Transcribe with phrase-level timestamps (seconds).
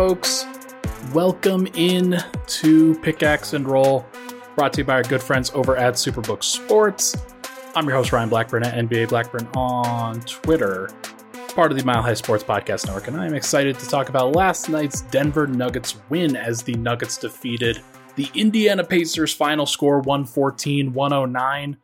[0.00, 0.46] Folks,
[1.12, 2.16] welcome in
[2.46, 4.06] to Pickaxe and Roll,
[4.56, 7.14] brought to you by our good friends over at Superbook Sports.
[7.74, 10.88] I'm your host, Ryan Blackburn at NBA Blackburn on Twitter,
[11.54, 14.70] part of the Mile High Sports Podcast Network, and I'm excited to talk about last
[14.70, 17.82] night's Denver Nuggets win as the Nuggets defeated
[18.16, 21.76] the Indiana Pacers final score 114 109.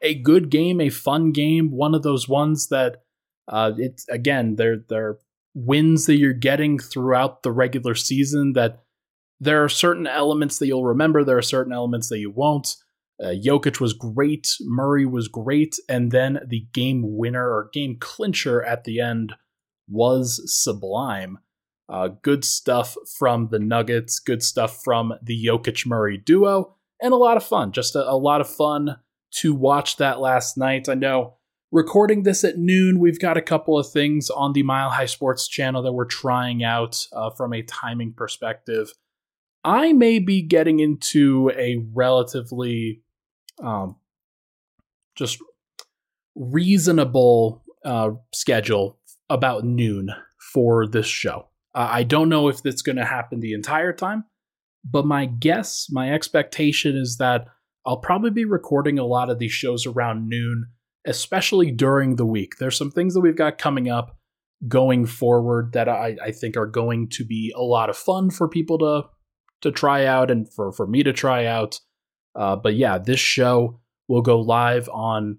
[0.00, 3.02] A good game, a fun game, one of those ones that
[3.46, 5.18] uh, it's again, they're they're
[5.54, 8.82] wins that you're getting throughout the regular season that
[9.40, 12.76] there are certain elements that you'll remember, there are certain elements that you won't.
[13.22, 18.62] Uh, Jokic was great, Murray was great, and then the game winner or game clincher
[18.62, 19.34] at the end
[19.88, 21.38] was sublime.
[21.88, 27.16] Uh, good stuff from the Nuggets, good stuff from the Jokic Murray duo, and a
[27.16, 27.72] lot of fun.
[27.72, 28.98] Just a, a lot of fun
[29.30, 30.88] to watch that last night.
[30.88, 31.37] I know
[31.70, 35.48] recording this at noon, we've got a couple of things on the Mile High Sports
[35.48, 38.92] channel that we're trying out uh, from a timing perspective.
[39.64, 43.02] I may be getting into a relatively
[43.62, 43.96] um,
[45.14, 45.38] just
[46.34, 50.10] reasonable uh, schedule about noon
[50.52, 51.48] for this show.
[51.74, 54.24] Uh, I don't know if that's going to happen the entire time,
[54.84, 57.46] but my guess, my expectation is that
[57.84, 60.66] I'll probably be recording a lot of these shows around noon,
[61.08, 62.56] especially during the week.
[62.58, 64.16] There's some things that we've got coming up
[64.66, 68.48] going forward that I, I think are going to be a lot of fun for
[68.48, 69.02] people to
[69.60, 71.80] to try out and for, for me to try out.
[72.36, 75.38] Uh, but yeah, this show will go live on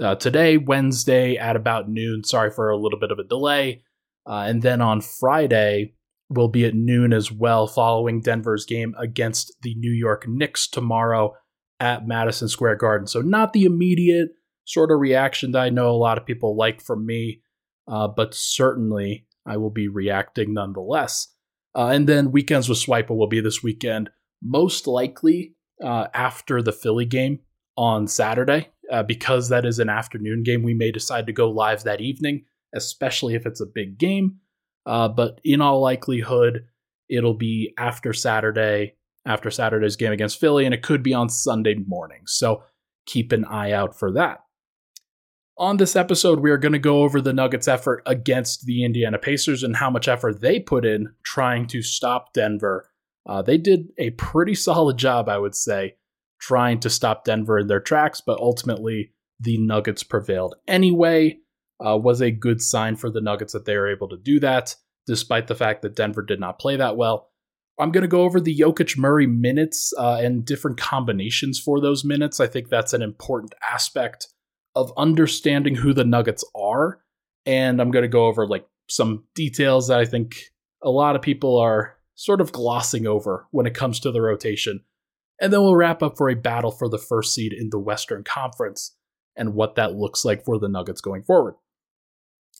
[0.00, 2.22] uh, today, Wednesday at about noon.
[2.22, 3.82] Sorry for a little bit of a delay.
[4.24, 5.96] Uh, and then on Friday,
[6.28, 11.34] will be at noon as well, following Denver's game against the New York Knicks tomorrow
[11.78, 13.06] at Madison Square Garden.
[13.06, 14.30] So, not the immediate
[14.66, 17.40] sort of reaction that I know a lot of people like from me,
[17.88, 21.28] uh, but certainly I will be reacting nonetheless.
[21.74, 24.10] Uh, and then weekends with Swiper will be this weekend,
[24.42, 27.40] most likely uh, after the Philly game
[27.76, 28.68] on Saturday.
[28.92, 32.44] Uh, because that is an afternoon game, we may decide to go live that evening
[32.76, 34.36] especially if it's a big game.
[34.84, 36.66] Uh, but in all likelihood,
[37.08, 38.94] it'll be after Saturday,
[39.26, 42.22] after Saturday's game against Philly, and it could be on Sunday morning.
[42.26, 42.62] So
[43.06, 44.40] keep an eye out for that.
[45.58, 49.18] On this episode, we are going to go over the Nuggets' effort against the Indiana
[49.18, 52.90] Pacers and how much effort they put in trying to stop Denver.
[53.24, 55.96] Uh, they did a pretty solid job, I would say,
[56.38, 61.38] trying to stop Denver in their tracks, but ultimately the Nuggets prevailed anyway
[61.84, 64.76] uh, was a good sign for the Nuggets that they were able to do that,
[65.06, 67.30] despite the fact that Denver did not play that well.
[67.78, 72.04] I'm going to go over the Jokic Murray minutes uh, and different combinations for those
[72.04, 72.40] minutes.
[72.40, 74.28] I think that's an important aspect
[74.76, 77.00] of understanding who the Nuggets are.
[77.46, 80.36] And I'm going to go over like some details that I think
[80.82, 84.82] a lot of people are sort of glossing over when it comes to the rotation.
[85.40, 88.22] And then we'll wrap up for a battle for the first seed in the Western
[88.22, 88.94] Conference
[89.34, 91.54] and what that looks like for the Nuggets going forward.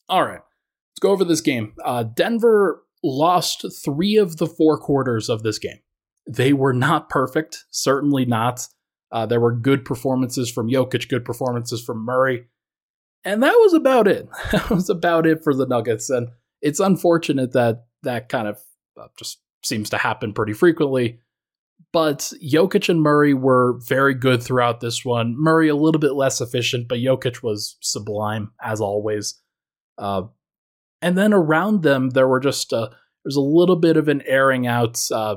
[0.09, 1.75] All right, let's go over this game.
[1.85, 5.79] Uh, Denver lost three of the four quarters of this game.
[6.27, 8.69] They were not perfect, certainly not.
[9.13, 12.47] Uh, there were good performances from Jokic, good performances from Murray,
[13.27, 14.29] and that was about it.
[14.53, 16.09] That was about it for the Nuggets.
[16.09, 16.29] And
[16.63, 18.59] it's unfortunate that that kind of
[18.99, 21.19] uh, just seems to happen pretty frequently.
[21.93, 25.35] But Jokic and Murray were very good throughout this one.
[25.37, 29.41] Murray a little bit less efficient, but Jokic was sublime as always.
[29.99, 30.23] Uh,
[31.03, 32.91] and then around them, there were just uh,
[33.25, 35.01] there's a little bit of an airing out.
[35.11, 35.37] Uh,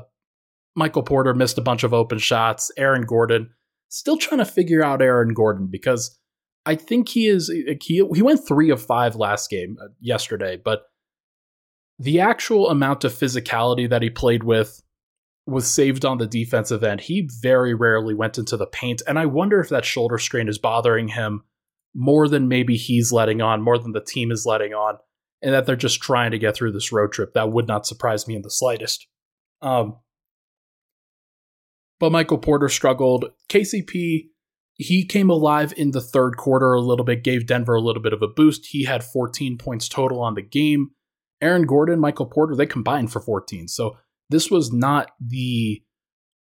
[0.76, 2.70] Michael Porter missed a bunch of open shots.
[2.76, 3.50] Aaron Gordon
[3.90, 6.18] still trying to figure out Aaron Gordon because
[6.64, 10.84] I think he is he he went three of five last game uh, yesterday, but
[11.98, 14.82] the actual amount of physicality that he played with
[15.46, 17.00] was saved on the defensive end.
[17.00, 20.58] He very rarely went into the paint, and I wonder if that shoulder strain is
[20.58, 21.42] bothering him
[21.94, 24.98] more than maybe he's letting on, more than the team is letting on,
[25.42, 27.32] and that they're just trying to get through this road trip.
[27.34, 29.06] That would not surprise me in the slightest.
[29.60, 29.96] Um,
[32.00, 33.26] but Michael Porter struggled.
[33.48, 34.30] KCP,
[34.74, 38.12] he came alive in the third quarter a little bit, gave Denver a little bit
[38.12, 38.66] of a boost.
[38.70, 40.90] He had 14 points total on the game.
[41.40, 43.68] Aaron Gordon, Michael Porter, they combined for 14.
[43.68, 43.96] So
[44.28, 45.82] this was not the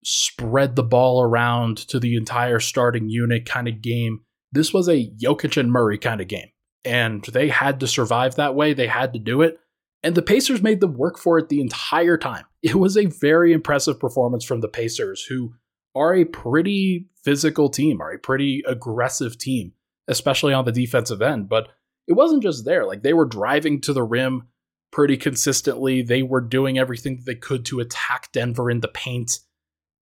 [0.05, 4.21] spread the ball around to the entire starting unit kind of game
[4.53, 6.49] this was a Jokic and Murray kind of game.
[6.85, 8.73] And they had to survive that way.
[8.73, 9.59] They had to do it.
[10.03, 12.45] And the Pacers made them work for it the entire time.
[12.63, 15.55] It was a very impressive performance from the Pacers, who
[15.95, 19.73] are a pretty physical team, are a pretty aggressive team,
[20.09, 21.49] especially on the defensive end.
[21.49, 21.69] But
[22.07, 22.85] it wasn't just there.
[22.85, 24.49] Like they were driving to the rim,
[24.91, 26.03] pretty consistently.
[26.03, 29.39] They were doing everything that they could to attack Denver in the paint,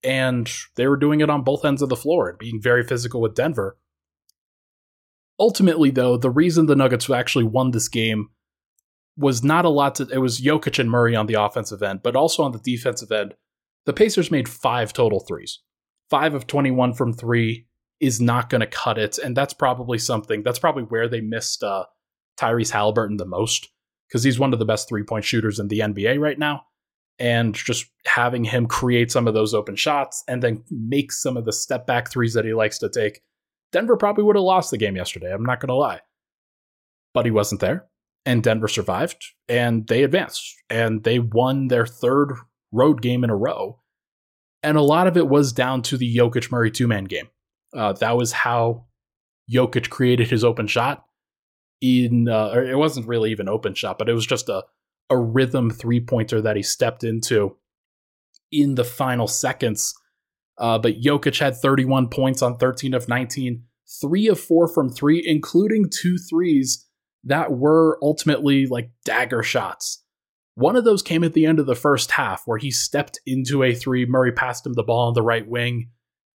[0.03, 3.21] and they were doing it on both ends of the floor and being very physical
[3.21, 3.77] with Denver.
[5.39, 8.31] Ultimately, though, the reason the Nuggets actually won this game
[9.17, 12.17] was not a lot to it was Jokic and Murray on the offensive end, but
[12.17, 13.35] also on the defensive end.
[13.87, 15.61] The Pacers made five total threes.
[16.11, 17.67] Five of 21 from three
[18.01, 19.19] is not going to cut it.
[19.19, 21.85] And that's probably something, that's probably where they missed uh,
[22.37, 23.69] Tyrese Halliburton the most
[24.09, 26.63] because he's one of the best three point shooters in the NBA right now.
[27.19, 31.47] And just having him create some of those open shots and then make some of
[31.47, 33.23] the step back threes that he likes to take.
[33.73, 35.33] Denver probably would have lost the game yesterday.
[35.33, 36.01] I'm not going to lie.
[37.15, 37.87] But he wasn't there.
[38.27, 42.35] And Denver survived and they advanced and they won their third
[42.73, 43.81] road game in a row.
[44.63, 47.29] And a lot of it was down to the Jokic Murray two man game.
[47.75, 48.87] Uh, that was how
[49.51, 51.05] Jokic created his open shot.
[51.81, 54.65] In uh, it wasn't really even open shot, but it was just a
[55.09, 57.57] a rhythm three pointer that he stepped into
[58.51, 59.95] in the final seconds.
[60.59, 63.63] Uh, but Jokic had 31 points on 13 of 19,
[64.01, 66.86] three of four from three, including two threes
[67.27, 70.03] that were ultimately like dagger shots.
[70.55, 73.63] One of those came at the end of the first half where he stepped into
[73.63, 74.07] a three.
[74.07, 75.91] Murray passed him the ball on the right wing.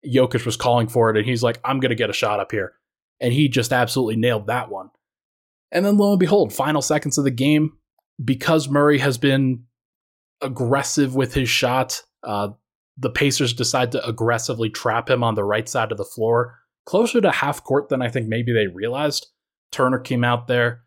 [0.05, 2.51] Jokic was calling for it, and he's like, I'm going to get a shot up
[2.51, 2.73] here.
[3.21, 4.89] And he just absolutely nailed that one.
[5.71, 7.77] And then lo and behold, final seconds of the game,
[8.23, 9.65] because Murray has been
[10.41, 12.49] aggressive with his shot, uh,
[12.97, 17.21] the Pacers decide to aggressively trap him on the right side of the floor, closer
[17.21, 19.27] to half court than I think maybe they realized.
[19.71, 20.83] Turner came out there,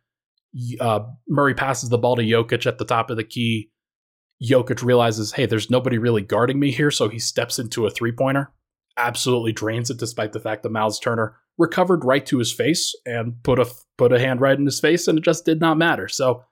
[0.81, 3.70] uh, Murray passes the ball to Jokic at the top of the key.
[4.43, 8.12] Jokic realizes, hey, there's nobody really guarding me here, so he steps into a three
[8.12, 8.52] pointer,
[8.96, 13.43] absolutely drains it, despite the fact that Miles Turner recovered right to his face and
[13.43, 16.08] put a put a hand right in his face, and it just did not matter.
[16.08, 16.44] So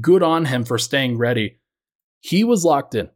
[0.00, 1.58] good on him for staying ready.
[2.20, 3.08] He was locked in.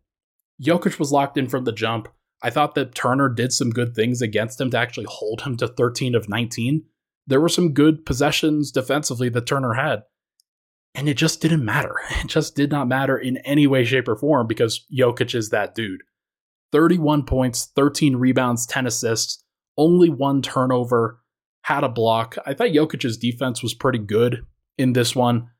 [0.63, 2.09] Jokic was locked in from the jump.
[2.43, 5.69] I thought that Turner did some good things against him to actually hold him to
[5.69, 6.85] 13 of 19.
[7.31, 10.03] There were some good possessions defensively that Turner had.
[10.97, 11.95] And it just didn't matter.
[12.23, 15.75] It just did not matter in any way, shape, or form because Jokic is that
[15.75, 16.03] dude.
[16.73, 19.43] 31 points, 13 rebounds, 10 assists,
[19.79, 21.21] only one turnover,
[21.63, 22.37] had a block.
[22.45, 24.45] I thought Jokic's defense was pretty good
[24.77, 25.51] in this one.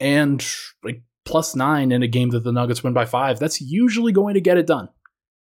[0.00, 0.44] And
[0.82, 4.34] like plus nine in a game that the Nuggets win by five, that's usually going
[4.34, 4.88] to get it done.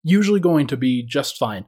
[0.05, 1.67] Usually going to be just fine.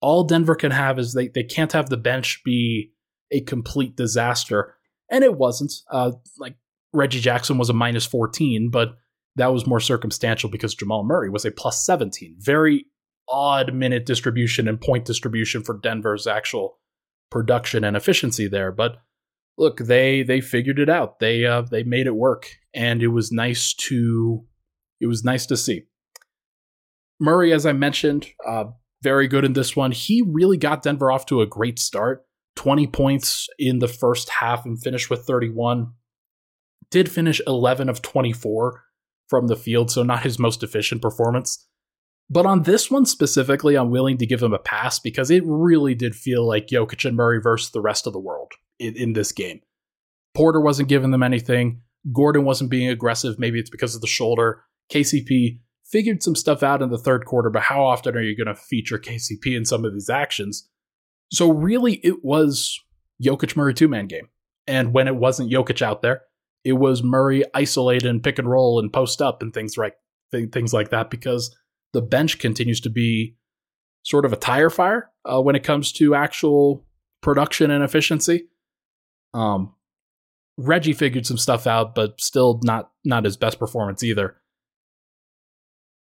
[0.00, 2.92] All Denver can have is they, they can't have the bench be
[3.30, 4.74] a complete disaster.
[5.10, 5.72] And it wasn't.
[5.90, 6.56] Uh, like
[6.92, 8.96] Reggie Jackson was a minus 14, but
[9.36, 12.36] that was more circumstantial because Jamal Murray was a plus 17.
[12.38, 12.86] Very
[13.28, 16.78] odd minute distribution and point distribution for Denver's actual
[17.30, 18.72] production and efficiency there.
[18.72, 18.96] But
[19.56, 21.20] look, they they figured it out.
[21.20, 24.44] They uh, they made it work, and it was nice to
[25.00, 25.84] it was nice to see.
[27.20, 28.64] Murray, as I mentioned, uh,
[29.02, 29.92] very good in this one.
[29.92, 32.24] He really got Denver off to a great start.
[32.56, 35.92] 20 points in the first half and finished with 31
[36.90, 38.82] did finish 11 of 24
[39.28, 41.66] from the field, so not his most efficient performance.
[42.28, 45.94] But on this one specifically, I'm willing to give him a pass because it really
[45.94, 49.32] did feel like Jokic and Murray versus the rest of the world in, in this
[49.32, 49.60] game.
[50.34, 51.82] Porter wasn't giving them anything.
[52.12, 53.38] Gordon wasn't being aggressive.
[53.38, 54.62] Maybe it's because of the shoulder.
[54.92, 58.46] KCP figured some stuff out in the third quarter, but how often are you going
[58.46, 60.68] to feature KCP in some of these actions?
[61.32, 62.78] So really, it was
[63.22, 64.28] Jokic Murray two man game.
[64.66, 66.22] And when it wasn't Jokic out there,
[66.64, 69.94] it was Murray isolated and pick and roll and post up and things like
[70.30, 71.56] things like that because
[71.92, 73.36] the bench continues to be
[74.02, 76.86] sort of a tire fire uh, when it comes to actual
[77.20, 78.48] production and efficiency.
[79.34, 79.74] Um,
[80.56, 84.36] Reggie figured some stuff out, but still not not his best performance either.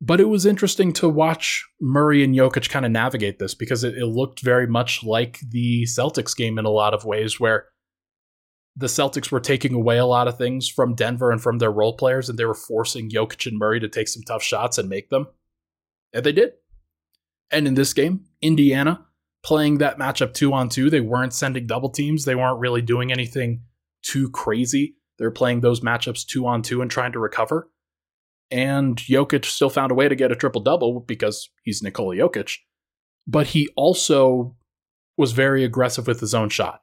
[0.01, 3.97] But it was interesting to watch Murray and Jokic kind of navigate this because it,
[3.97, 7.67] it looked very much like the Celtics game in a lot of ways, where
[8.77, 11.97] the Celtics were taking away a lot of things from Denver and from their role
[11.97, 15.09] players, and they were forcing Jokic and Murray to take some tough shots and make
[15.09, 15.29] them.
[16.13, 16.53] And they did.
[17.51, 19.07] And in this game, Indiana
[19.43, 22.25] playing that matchup two on two, they weren't sending double teams.
[22.25, 23.63] They weren't really doing anything
[24.03, 24.97] too crazy.
[25.19, 27.71] They're playing those matchups two on two and trying to recover.
[28.51, 32.57] And Jokic still found a way to get a triple double because he's Nikola Jokic.
[33.27, 34.57] But he also
[35.17, 36.81] was very aggressive with his own shot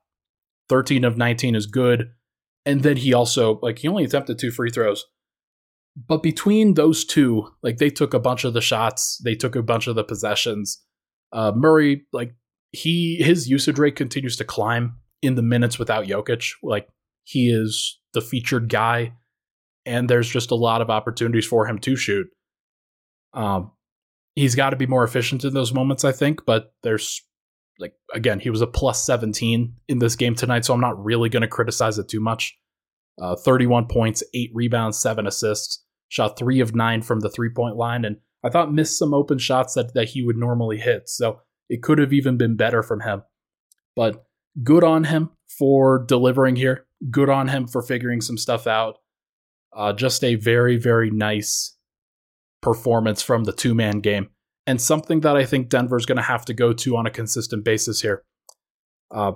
[0.70, 2.12] 13 of 19 is good.
[2.66, 5.06] And then he also, like, he only attempted two free throws.
[5.96, 9.62] But between those two, like, they took a bunch of the shots, they took a
[9.62, 10.82] bunch of the possessions.
[11.32, 12.34] Uh, Murray, like,
[12.72, 16.54] he, his usage rate continues to climb in the minutes without Jokic.
[16.64, 16.88] Like,
[17.24, 19.14] he is the featured guy.
[19.86, 22.28] And there's just a lot of opportunities for him to shoot.
[23.34, 23.72] Um,
[24.36, 26.46] he's got to be more efficient in those moments, I think.
[26.46, 27.22] But there's
[27.80, 31.30] like again, he was a plus 17 in this game tonight, so I'm not really
[31.30, 32.58] going to criticize it too much.
[33.22, 35.84] Uh, 31 points, eight rebounds, seven assists.
[36.10, 39.40] Shot three of nine from the three point line, and I thought missed some open
[39.40, 41.10] shots that that he would normally hit.
[41.10, 43.24] So it could have even been better from him.
[43.96, 44.24] But
[44.62, 46.86] good on him for delivering here.
[47.10, 48.98] Good on him for figuring some stuff out.
[49.76, 51.76] Uh, just a very, very nice
[52.62, 54.30] performance from the two man game,
[54.68, 57.66] and something that I think Denver's going to have to go to on a consistent
[57.66, 58.24] basis here.
[59.12, 59.34] Uh,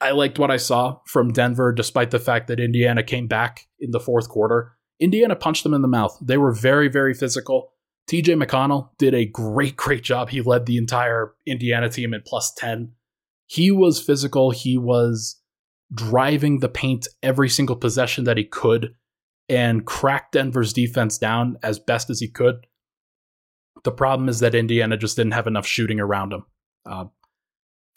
[0.00, 3.92] I liked what I saw from Denver, despite the fact that Indiana came back in
[3.92, 4.72] the fourth quarter.
[5.00, 6.16] Indiana punched them in the mouth.
[6.20, 7.72] They were very, very physical.
[8.08, 10.30] TJ McConnell did a great, great job.
[10.30, 12.92] He led the entire Indiana team at plus 10.
[13.46, 14.50] He was physical.
[14.50, 15.40] He was
[15.92, 18.94] driving the paint every single possession that he could
[19.48, 22.66] and cracked Denver's defense down as best as he could.
[23.84, 26.44] The problem is that Indiana just didn't have enough shooting around him.
[26.84, 27.04] Uh,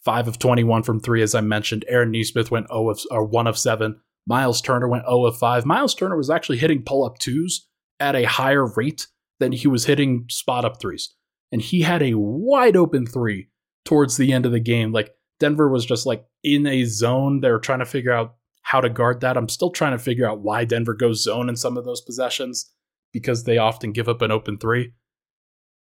[0.04, 1.84] five of 21 from three, as I mentioned.
[1.88, 4.00] Aaron Nesmith went 0 of, or 1 of 7.
[4.26, 5.66] Miles Turner went 0 of 5.
[5.66, 7.66] Miles Turner was actually hitting pull up twos
[7.98, 9.06] at a higher rate
[9.38, 11.14] than he was hitting spot up threes.
[11.52, 13.48] And he had a wide open three
[13.84, 14.92] towards the end of the game.
[14.92, 17.40] Like Denver was just like in a zone.
[17.40, 18.36] They were trying to figure out
[18.70, 19.36] how to guard that.
[19.36, 22.70] I'm still trying to figure out why Denver goes zone in some of those possessions
[23.12, 24.92] because they often give up an open three.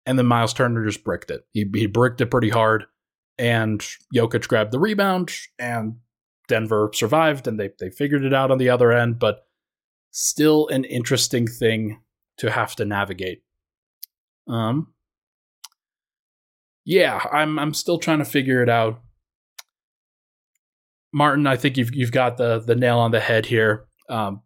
[0.05, 1.41] And then Miles Turner just bricked it.
[1.51, 2.85] He, he bricked it pretty hard.
[3.37, 3.85] And
[4.15, 5.95] Jokic grabbed the rebound, and
[6.47, 9.19] Denver survived, and they, they figured it out on the other end.
[9.19, 9.45] But
[10.11, 11.99] still an interesting thing
[12.37, 13.41] to have to navigate.
[14.47, 14.93] Um,
[16.85, 19.01] yeah, I'm I'm still trying to figure it out.
[21.13, 23.85] Martin, I think you've you've got the the nail on the head here.
[24.09, 24.41] Um,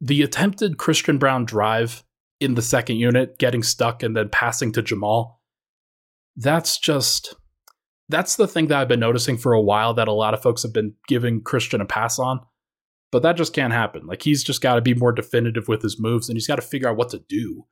[0.00, 2.04] the attempted Christian Braun drive
[2.40, 5.40] in the second unit, getting stuck and then passing to Jamal.
[6.36, 7.34] That's just
[8.08, 10.62] that's the thing that I've been noticing for a while that a lot of folks
[10.62, 12.40] have been giving Christian a pass on.
[13.10, 14.06] But that just can't happen.
[14.06, 16.62] Like he's just got to be more definitive with his moves and he's got to
[16.62, 17.66] figure out what to do.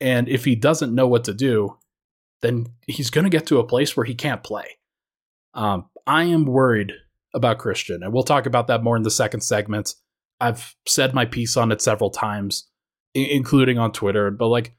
[0.00, 1.76] And if he doesn't know what to do,
[2.42, 4.78] then he's going to get to a place where he can't play.
[5.54, 6.92] Um, I am worried
[7.34, 9.94] about Christian, and we'll talk about that more in the second segment.
[10.40, 12.68] I've said my piece on it several times,
[13.16, 14.74] I- including on Twitter, but like,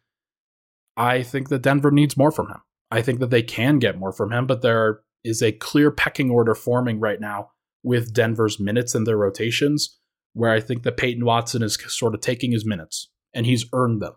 [0.97, 2.61] I think that Denver needs more from him.
[2.91, 6.31] I think that they can get more from him, but there is a clear pecking
[6.31, 7.51] order forming right now
[7.83, 9.97] with Denver's minutes and their rotations,
[10.33, 14.01] where I think that Peyton Watson is sort of taking his minutes and he's earned
[14.01, 14.13] them.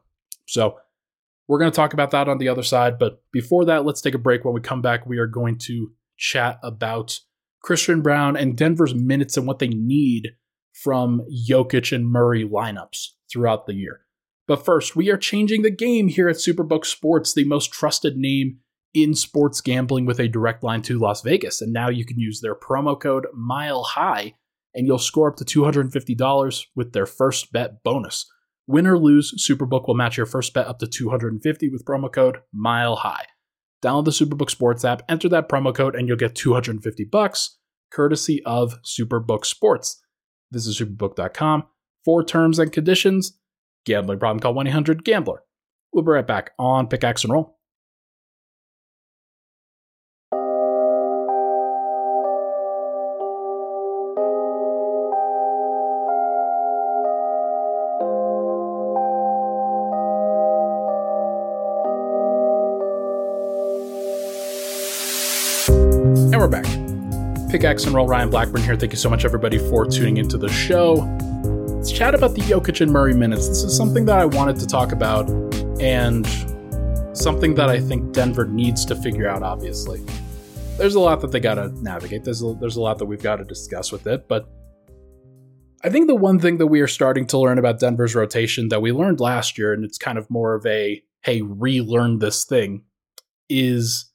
[0.47, 0.79] So
[1.49, 2.99] we're going to talk about that on the other side.
[2.99, 4.45] But before that, let's take a break.
[4.45, 7.19] When we come back, we are going to chat about
[7.63, 10.31] Christian Braun and Denver's minutes and what they need
[10.73, 14.01] from Jokic and Murray lineups throughout the year.
[14.49, 18.59] But first, we are changing the game here at Superbook Sports, the most trusted name
[18.95, 21.63] in sports gambling with a direct line to Las Vegas.
[21.63, 24.35] And now you can use their promo code Mile High
[24.75, 28.31] and you'll score up to $250 with their first bet bonus.
[28.67, 32.39] Win or lose, Superbook will match your first bet up to 250 with promo code
[32.53, 33.27] Mile High.
[33.83, 37.59] Download the Superbook Sports app, enter that promo code, and you'll get 250 bucks,
[37.93, 40.01] courtesy of Superbook Sports.
[40.51, 41.65] This is superbook.com
[42.05, 43.39] for terms and conditions.
[43.85, 45.43] Gambling problem, call 1 800 Gambler.
[45.93, 47.59] We'll be right back on Pickaxe and Roll.
[66.43, 66.65] We're back.
[67.53, 68.75] Pickaxe and Roll Ryan Blackburn here.
[68.75, 70.95] Thank you so much, everybody, for tuning into the show.
[71.69, 73.47] Let's chat about the Jokic and Murray minutes.
[73.47, 75.31] This is something that I wanted to talk about
[75.81, 76.27] and
[77.17, 80.05] something that I think Denver needs to figure out, obviously.
[80.79, 83.23] There's a lot that they got to navigate, there's a, there's a lot that we've
[83.23, 84.51] got to discuss with it, but
[85.85, 88.83] I think the one thing that we are starting to learn about Denver's rotation that
[88.83, 92.83] we learned last year, and it's kind of more of a hey, relearn this thing,
[93.49, 94.12] is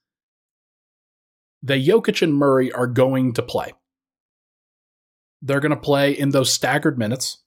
[1.67, 3.73] that Jokic and Murray are going to play.
[5.41, 7.43] They're going to play in those staggered minutes.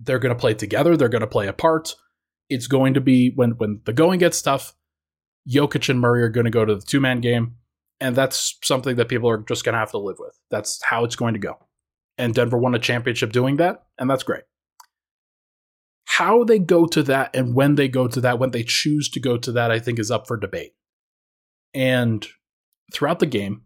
[0.00, 0.96] They're going to play together.
[0.96, 1.94] They're going to play apart.
[2.48, 4.74] It's going to be when when the going gets tough.
[5.48, 7.56] Jokic and Murray are going to go to the two man game,
[8.00, 10.38] and that's something that people are just going to have to live with.
[10.50, 11.58] That's how it's going to go.
[12.18, 14.42] And Denver won a championship doing that, and that's great.
[16.04, 19.20] How they go to that and when they go to that, when they choose to
[19.20, 20.72] go to that, I think is up for debate.
[21.72, 22.26] And
[22.92, 23.62] throughout the game,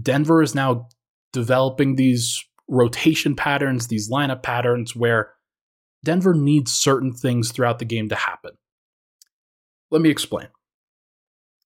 [0.00, 0.88] Denver is now
[1.32, 5.32] developing these rotation patterns, these lineup patterns where
[6.04, 8.52] Denver needs certain things throughout the game to happen.
[9.90, 10.48] Let me explain.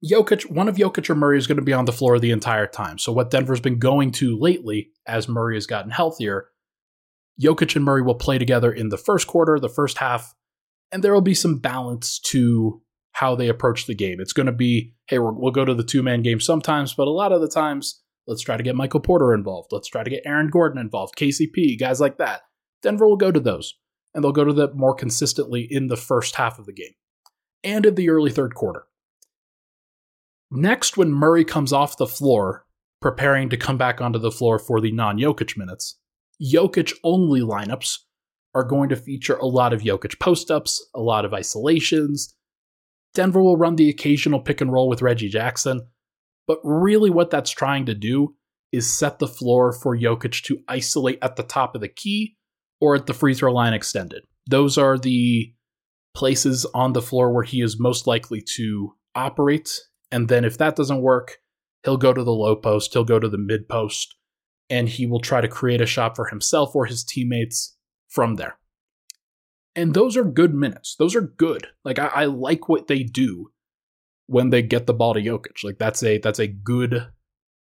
[0.05, 2.67] Jokic, one of Jokic or Murray is going to be on the floor the entire
[2.67, 2.99] time.
[2.99, 6.49] So what Denver's been going to lately, as Murray has gotten healthier,
[7.41, 10.35] Jokic and Murray will play together in the first quarter, the first half,
[10.93, 12.81] and there will be some balance to
[13.19, 14.21] how they approach the game.
[14.21, 17.09] It's going to be, hey, we will go to the two man game sometimes, but
[17.09, 19.73] a lot of the times, let's try to get Michael Porter involved.
[19.73, 22.43] Let's try to get Aaron Gordon involved, KCP, guys like that.
[22.81, 23.75] Denver will go to those,
[24.15, 26.93] and they'll go to them more consistently in the first half of the game
[27.65, 28.85] and in the early third quarter.
[30.53, 32.67] Next, when Murray comes off the floor,
[33.01, 35.99] preparing to come back onto the floor for the non Jokic minutes,
[36.41, 37.99] Jokic only lineups
[38.55, 42.37] are going to feature a lot of Jokic post ups, a lot of isolations.
[43.15, 45.89] Denver will run the occasional pick and roll with Reggie Jackson,
[46.47, 48.35] but really what that's trying to do
[48.73, 52.37] is set the floor for Jokic to isolate at the top of the key
[52.81, 54.25] or at the free throw line extended.
[54.47, 55.53] Those are the
[56.15, 59.71] places on the floor where he is most likely to operate.
[60.11, 61.39] And then if that doesn't work,
[61.85, 64.17] he'll go to the low post, he'll go to the mid post,
[64.71, 67.77] and he will try to create a shot for himself or his teammates
[68.09, 68.59] from there.
[69.79, 70.97] And those are good minutes.
[70.97, 71.69] Those are good.
[71.85, 73.53] Like I, I like what they do
[74.27, 75.63] when they get the ball to Jokic.
[75.63, 77.07] Like that's a that's a good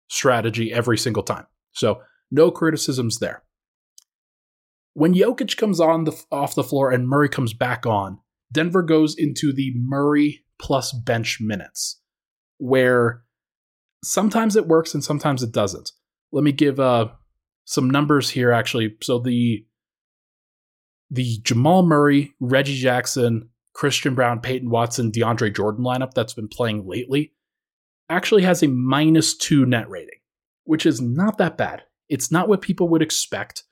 [0.10, 1.46] strategy every single time.
[1.74, 3.44] So no criticisms there.
[4.96, 8.18] When Jokic comes on the off the floor and Murray comes back on,
[8.52, 12.02] Denver goes into the Murray plus bench minutes,
[12.58, 13.22] where
[14.04, 15.92] sometimes it works and sometimes it doesn't.
[16.32, 17.10] Let me give uh,
[17.66, 18.98] some numbers here, actually.
[19.04, 19.67] So the
[21.10, 26.88] the Jamal Murray, Reggie Jackson, Christian Braun, Peyton Watson, DeAndre Jordan lineup that's been playing
[26.88, 27.34] lately
[28.10, 30.20] actually has a minus two net rating,
[30.64, 31.84] which is not that bad.
[32.10, 33.64] It's not what people would expect.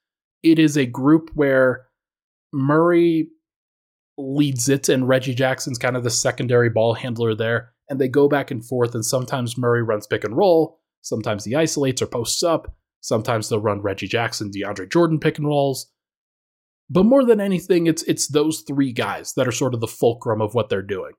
[0.44, 1.88] It is a group where
[2.54, 3.30] Murray
[4.18, 7.74] leads it, and Reggie Jackson's kind of the secondary ball handler there.
[7.90, 11.56] And they go back and forth, and sometimes Murray runs pick and roll, sometimes he
[11.56, 15.92] isolates or posts up, sometimes they'll run Reggie Jackson, DeAndre Jordan pick and rolls.
[16.90, 20.42] But more than anything, it's it's those three guys that are sort of the fulcrum
[20.42, 21.14] of what they're doing.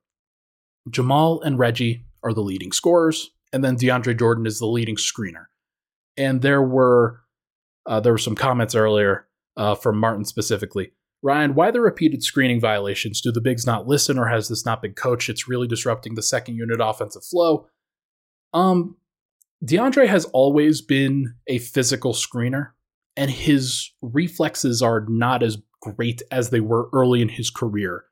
[0.89, 5.47] Jamal and Reggie are the leading scorers, and then DeAndre Jordan is the leading screener.
[6.17, 7.21] And there were
[7.87, 9.27] uh, there were some comments earlier
[9.57, 13.21] uh, from Martin specifically Ryan, why the repeated screening violations?
[13.21, 15.29] Do the bigs not listen or has this not been coached?
[15.29, 17.67] It's really disrupting the second unit offensive flow.
[18.53, 18.97] Um,
[19.65, 22.69] DeAndre has always been a physical screener,
[23.17, 28.05] and his reflexes are not as great as they were early in his career.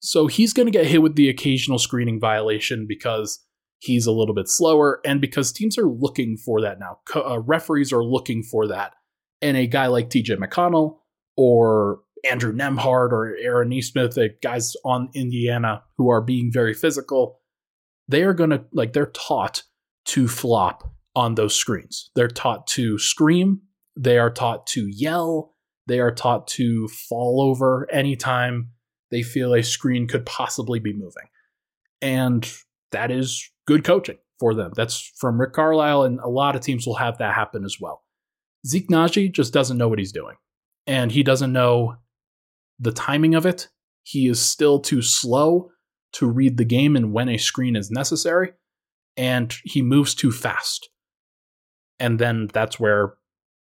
[0.00, 3.44] So he's going to get hit with the occasional screening violation because
[3.80, 6.98] he's a little bit slower and because teams are looking for that now.
[7.14, 8.94] Uh, referees are looking for that.
[9.42, 10.98] And a guy like TJ McConnell
[11.36, 17.40] or Andrew Nembhard or Aaron Nesmith, the guys on Indiana who are being very physical,
[18.08, 19.62] they are going to, like, they're taught
[20.06, 22.10] to flop on those screens.
[22.14, 23.60] They're taught to scream.
[24.00, 25.54] They are taught to yell.
[25.86, 28.70] They are taught to fall over anytime
[29.10, 31.28] they feel a screen could possibly be moving.
[32.00, 32.50] And
[32.92, 34.70] that is good coaching for them.
[34.76, 38.04] That's from Rick Carlisle, and a lot of teams will have that happen as well.
[38.66, 40.36] Zeke Nnaji just doesn't know what he's doing.
[40.86, 41.96] And he doesn't know
[42.78, 43.68] the timing of it.
[44.04, 45.70] He is still too slow
[46.12, 48.52] to read the game and when a screen is necessary,
[49.16, 50.88] and he moves too fast.
[51.98, 53.14] And then that's where,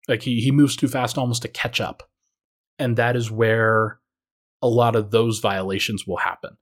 [0.09, 2.03] like, he, he moves too fast almost to catch up.
[2.79, 4.01] And that is where
[4.63, 6.57] a lot of those violations will happen.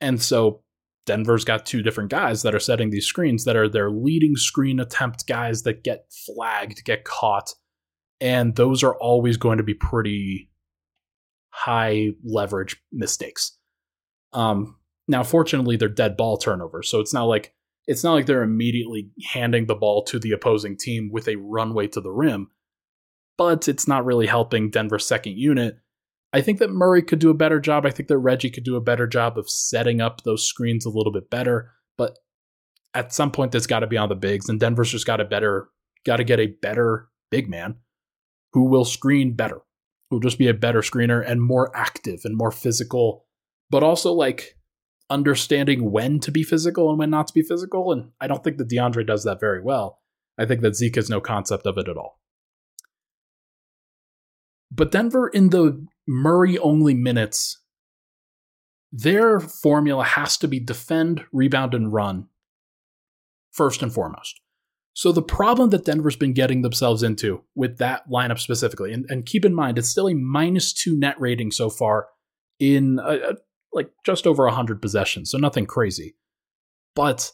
[0.00, 0.62] And so
[1.06, 4.80] Denver's got two different guys that are setting these screens that are their leading screen
[4.80, 7.54] attempt guys that get flagged, get caught.
[8.20, 10.50] And those are always going to be pretty
[11.50, 13.56] high leverage mistakes.
[14.32, 14.76] Um,
[15.08, 17.54] now, fortunately, they're dead ball turnovers, so it's not like
[17.86, 21.86] it's not like they're immediately handing the ball to the opposing team with a runway
[21.88, 22.48] to the rim.
[23.38, 25.78] But it's not really helping Denver's second unit.
[26.32, 27.86] I think that Murray could do a better job.
[27.86, 30.90] I think that Reggie could do a better job of setting up those screens a
[30.90, 31.72] little bit better.
[31.96, 32.18] But
[32.94, 35.24] at some point, that's got to be on the bigs, and Denver's just got a
[35.24, 35.68] better,
[36.04, 37.76] got to get a better big man
[38.52, 39.60] who will screen better
[40.08, 43.24] who will just be a better screener and more active and more physical,
[43.70, 44.56] but also like
[45.10, 47.92] understanding when to be physical and when not to be physical.
[47.92, 50.00] And I don't think that DeAndre does that very well.
[50.38, 52.20] I think that Zeke has no concept of it at all.
[54.70, 57.62] But Denver, in the Murray only minutes,
[58.92, 62.28] their formula has to be defend, rebound, and run
[63.52, 64.40] first and foremost.
[64.92, 69.26] So the problem that Denver's been getting themselves into with that lineup specifically, and, and
[69.26, 72.08] keep in mind it's still a minus two net rating so far
[72.58, 73.32] in a, a,
[73.72, 76.16] like just over hundred possessions, so nothing crazy.
[76.94, 77.32] But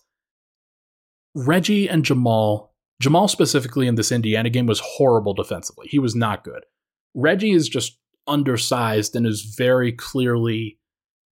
[1.36, 5.86] Reggie and Jamal, Jamal specifically in this Indiana game was horrible defensively.
[5.88, 6.64] He was not good.
[7.14, 10.78] Reggie is just undersized and is very clearly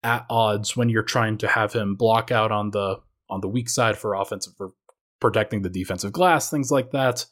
[0.02, 2.96] at odds when you're trying to have him block out on the
[3.30, 4.72] on the weak side for offensive for
[5.20, 7.24] protecting the defensive glass, things like that.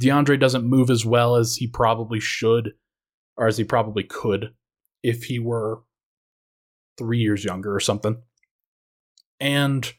[0.00, 2.72] DeAndre doesn't move as well as he probably should,
[3.36, 4.54] or as he probably could
[5.02, 5.82] if he were
[6.96, 8.22] three years younger or something.
[9.40, 9.92] And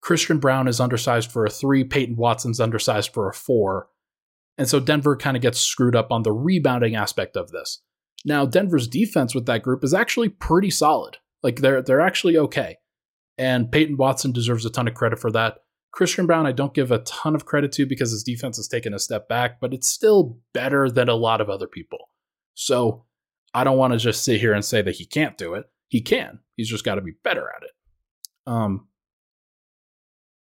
[0.00, 3.88] Christian Braun is undersized for a three, Peyton Watson's undersized for a four.
[4.58, 7.82] And so Denver kind of gets screwed up on the rebounding aspect of this.
[8.24, 11.18] Now, Denver's defense with that group is actually pretty solid.
[11.42, 12.78] Like they're they're actually okay.
[13.38, 15.58] And Peyton Watson deserves a ton of credit for that.
[15.92, 18.92] Christian Braun, I don't give a ton of credit to because his defense has taken
[18.92, 22.10] a step back, but it's still better than a lot of other people.
[22.54, 23.04] So
[23.54, 25.64] I don't want to just sit here and say that he can't do it.
[25.88, 26.40] He can.
[26.56, 27.70] He's just got to be better at it.
[28.46, 28.88] Um,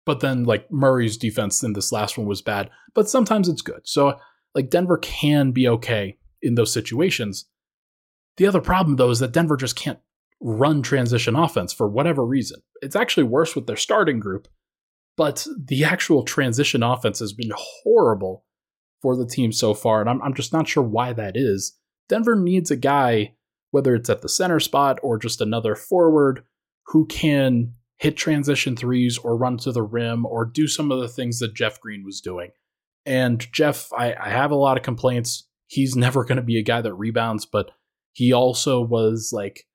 [0.09, 3.81] but then like Murray's defense in this last one was bad, but sometimes it's good.
[3.85, 4.19] So
[4.53, 7.45] like Denver can be okay in those situations.
[8.37, 9.99] The other problem though is that Denver just can't
[10.41, 12.61] run transition offense for whatever reason.
[12.81, 14.47] It's actually worse with their starting group
[15.19, 18.45] but the actual transition offense has been horrible
[19.01, 21.77] for the team so far, and I'm, I'm just not sure why that is.
[22.07, 23.33] Denver needs a guy,
[23.71, 26.45] whether it's at the center spot or just another forward,
[26.85, 31.07] who can hit transition threes or run to the rim or do some of the
[31.07, 32.49] things that Jeff Green was doing.
[33.05, 35.47] And Jeff, I, I have a lot of complaints.
[35.67, 37.71] He's never going to be a guy that rebounds, but
[38.13, 39.65] he also was like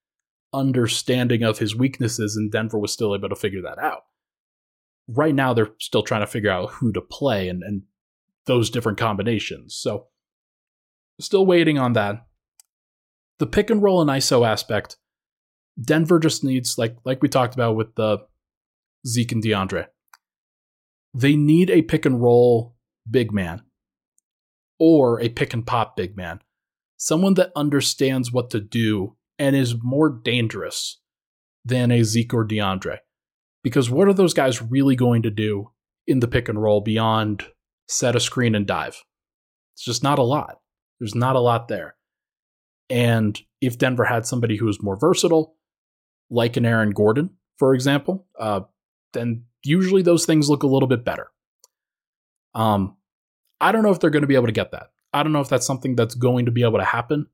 [0.52, 4.02] understanding of his weaknesses, and Denver was still able to figure that out
[5.08, 7.82] right now they're still trying to figure out who to play and, and
[8.46, 9.74] those different combinations.
[9.74, 10.06] So
[11.20, 12.26] still waiting on that.
[13.38, 14.96] The pick and roll and ISO aspect,
[15.80, 18.18] Denver just needs like like we talked about with the
[19.06, 19.87] Zeke and DeAndre.
[21.12, 22.76] They need a pick and roll
[23.08, 23.62] big man
[24.78, 26.40] or a pick and pop big man.
[26.96, 31.00] Someone that understands what to do and is more dangerous
[31.64, 32.98] than a Zeke or DeAndre.
[33.62, 35.70] Because what are those guys really going to do
[36.06, 37.46] in the pick and roll beyond
[37.88, 39.02] set a screen and dive?
[39.74, 40.58] It's just not a lot.
[41.00, 41.96] There's not a lot there.
[42.90, 45.56] And if Denver had somebody who was more versatile,
[46.34, 48.60] like an Aaron Gordon, for example, uh,
[49.12, 51.28] then usually those things look a little bit better.
[52.54, 52.96] Um,
[53.60, 54.90] I don't know if they're going to be able to get that.
[55.12, 57.26] I don't know if that's something that's going to be able to happen.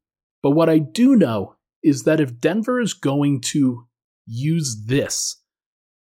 [0.42, 3.86] But what I do know is that if Denver is going to
[4.26, 5.36] use this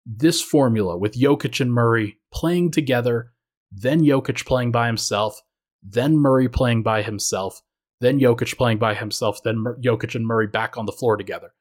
[0.05, 3.31] this formula with Jokic and Murray playing together,
[3.71, 5.41] then Jokic playing by himself,
[5.81, 7.61] then Murray playing by himself,
[8.01, 11.53] then Jokic playing by himself, then Jokic and Murray back on the floor together.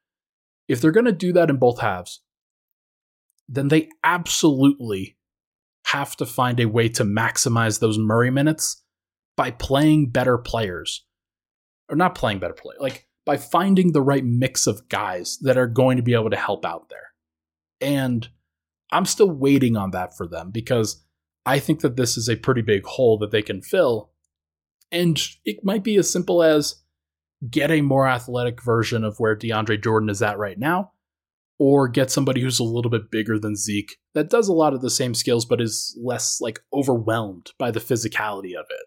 [0.68, 2.20] If they're going to do that in both halves,
[3.48, 5.16] then they absolutely
[5.86, 8.82] have to find a way to maximize those Murray minutes
[9.36, 11.04] by playing better players.
[11.88, 15.66] Or not playing better play, like by finding the right mix of guys that are
[15.66, 17.10] going to be able to help out there.
[17.80, 18.28] And
[18.90, 21.04] I'm still waiting on that for them because
[21.44, 24.10] I think that this is a pretty big hole that they can fill.
[24.90, 26.81] And it might be as simple as
[27.50, 30.92] get a more athletic version of where DeAndre Jordan is at right now,
[31.58, 34.80] or get somebody who's a little bit bigger than Zeke that does a lot of
[34.80, 38.86] the same skills but is less like overwhelmed by the physicality of it.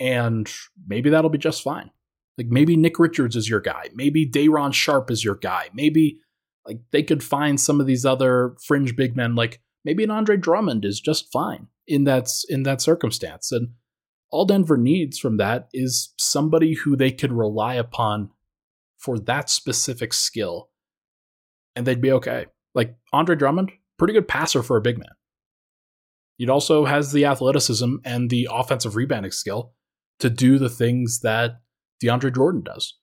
[0.00, 0.50] And
[0.86, 1.90] maybe that'll be just fine.
[2.36, 3.90] Like maybe Nick Richards is your guy.
[3.94, 5.70] Maybe Day'Ron Sharpe is your guy.
[5.72, 6.18] Maybe
[6.66, 10.36] like they could find some of these other fringe big men, like maybe an Andre
[10.36, 13.52] Drummond is just fine in that in that circumstance.
[13.52, 13.68] And
[14.34, 18.30] all Denver needs from that is somebody who they could rely upon
[18.98, 20.70] for that specific skill,
[21.76, 22.46] and they'd be okay.
[22.74, 25.12] Like Andre Drummond, pretty good passer for a big man.
[26.36, 29.72] It also has the athleticism and the offensive rebounding skill
[30.18, 31.60] to do the things that
[32.02, 32.98] DeAndre Jordan does.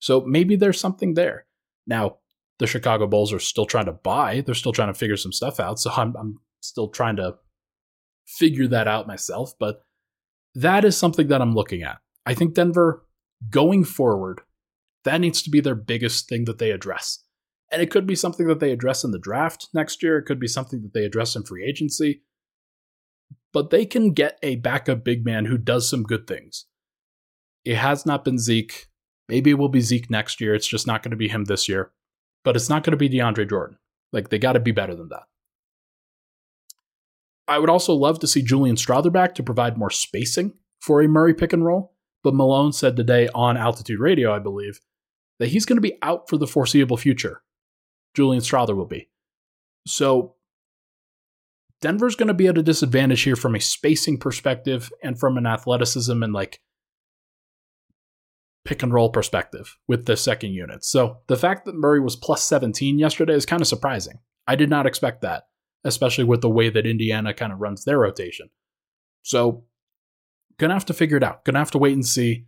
[0.00, 1.46] So maybe there's something there.
[1.86, 2.16] Now,
[2.58, 4.40] the Chicago Bulls are still trying to buy.
[4.40, 5.78] They're still trying to figure some stuff out.
[5.78, 7.36] So I'm, I'm still trying to
[8.26, 9.54] figure that out myself.
[9.60, 9.84] But
[10.54, 11.98] that is something that I'm looking at.
[12.26, 13.06] I think Denver
[13.50, 14.42] going forward,
[15.04, 17.24] that needs to be their biggest thing that they address.
[17.70, 20.18] And it could be something that they address in the draft next year.
[20.18, 22.22] It could be something that they address in free agency.
[23.52, 26.66] But they can get a backup big man who does some good things.
[27.64, 28.86] It has not been Zeke.
[29.28, 30.54] Maybe it will be Zeke next year.
[30.54, 31.92] It's just not going to be him this year
[32.44, 33.78] but it's not going to be DeAndre Jordan.
[34.12, 35.24] Like they got to be better than that.
[37.48, 41.08] I would also love to see Julian Strawther back to provide more spacing for a
[41.08, 41.94] Murray pick and roll.
[42.22, 44.80] But Malone said today on Altitude Radio, I believe,
[45.38, 47.42] that he's going to be out for the foreseeable future.
[48.14, 49.08] Julian Strawther will be.
[49.86, 50.36] So
[51.80, 55.46] Denver's going to be at a disadvantage here from a spacing perspective and from an
[55.46, 56.60] athleticism and like
[58.64, 60.84] pick and roll perspective with the second unit.
[60.84, 64.20] So the fact that Murray was plus 17 yesterday is kind of surprising.
[64.46, 65.44] I did not expect that,
[65.84, 68.50] especially with the way that Indiana kind of runs their rotation.
[69.22, 69.64] So
[70.58, 71.44] gonna have to figure it out.
[71.44, 72.46] Gonna have to wait and see.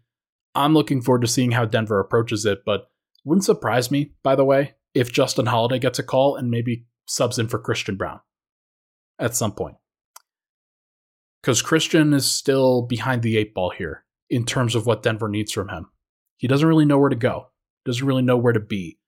[0.55, 2.91] I'm looking forward to seeing how Denver approaches it, but
[3.25, 7.39] wouldn't surprise me, by the way, if Justin Holiday gets a call and maybe subs
[7.39, 8.21] in for Christian Braun
[9.19, 9.77] at some point.
[11.43, 15.53] Because Christian is still behind the eight ball here in terms of what Denver needs
[15.53, 15.91] from him.
[16.37, 17.49] He doesn't really know where to go,
[17.85, 18.99] doesn't really know where to be.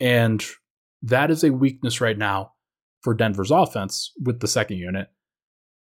[0.00, 0.44] And
[1.02, 2.52] that is a weakness right now
[3.02, 5.08] for Denver's offense with the second unit.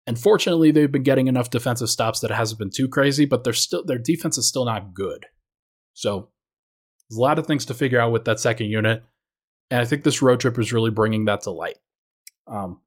[0.07, 3.43] And fortunately, they've been getting enough defensive stops that it hasn't been too crazy, but
[3.43, 5.25] they're still their defense is still not good.
[5.93, 6.29] So
[7.09, 9.03] there's a lot of things to figure out with that second unit.
[9.71, 11.77] And I think this road trip is really bringing that to light.
[12.47, 12.81] Um,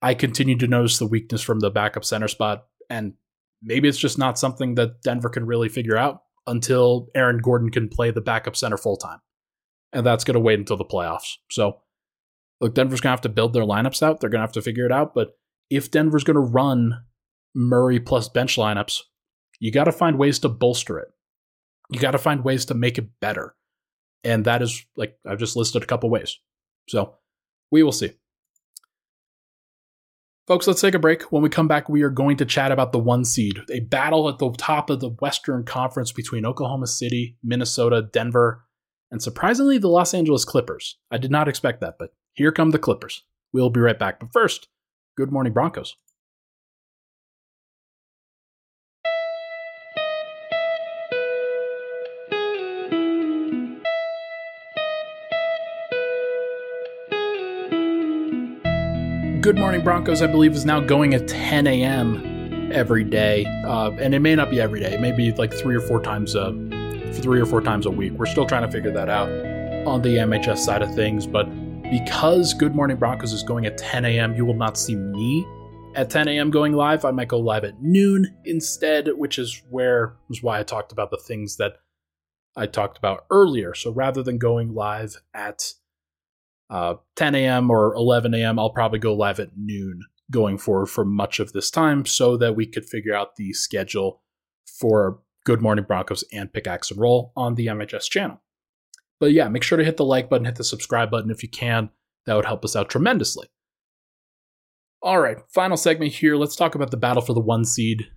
[0.00, 3.14] I continue to notice the weakness from the backup center spot, and
[3.62, 7.88] maybe it's just not something that Denver can really figure out until Aaron Gordon can
[7.88, 9.18] play the backup center full time.
[9.92, 11.36] And that's going to wait until the playoffs.
[11.50, 11.80] So,
[12.60, 14.20] look, Denver's going to have to build their lineups out.
[14.20, 15.14] They're going to have to figure it out.
[15.14, 15.36] But
[15.70, 17.04] if Denver's going to run
[17.54, 19.00] Murray plus bench lineups,
[19.60, 21.08] you got to find ways to bolster it.
[21.90, 23.54] You got to find ways to make it better.
[24.24, 26.38] And that is, like, I've just listed a couple ways.
[26.88, 27.14] So,
[27.70, 28.12] we will see.
[30.48, 31.30] Folks, let's take a break.
[31.30, 34.28] When we come back, we are going to chat about the one seed, a battle
[34.30, 38.64] at the top of the Western Conference between Oklahoma City, Minnesota, Denver,
[39.10, 40.98] and surprisingly, the Los Angeles Clippers.
[41.10, 43.24] I did not expect that, but here come the Clippers.
[43.52, 44.20] We'll be right back.
[44.20, 44.68] But first,
[45.16, 45.96] good morning, Broncos.
[59.40, 62.70] Good Morning Broncos, I believe, is now going at 10 a.m.
[62.70, 64.92] every day, uh, and it may not be every day.
[64.92, 66.52] It may be like three or four times a
[67.14, 68.12] three or four times a week.
[68.12, 69.30] We're still trying to figure that out
[69.86, 71.48] on the MHS side of things, but
[71.90, 75.46] because Good Morning Broncos is going at 10 a.m., you will not see me
[75.94, 76.50] at 10 a.m.
[76.50, 77.04] going live.
[77.04, 81.10] I might go live at noon instead, which is where is why I talked about
[81.10, 81.74] the things that
[82.56, 83.74] I talked about earlier.
[83.74, 85.72] So rather than going live at
[86.68, 87.70] uh, 10 a.m.
[87.70, 91.70] or 11 a.m., I'll probably go live at noon going forward for much of this
[91.70, 94.22] time so that we could figure out the schedule
[94.66, 98.42] for Good Morning Broncos and Pickaxe and Roll on the MHS channel.
[99.20, 101.48] But yeah, make sure to hit the like button, hit the subscribe button if you
[101.48, 101.90] can.
[102.26, 103.48] That would help us out tremendously.
[105.00, 106.36] All right, final segment here.
[106.36, 108.08] Let's talk about the battle for the one seed.